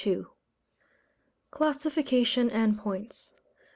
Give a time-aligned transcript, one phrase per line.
[1.51, 3.33] _]CLASSIFICATION AND POINTS.